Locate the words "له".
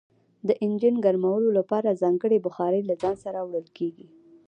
2.89-2.95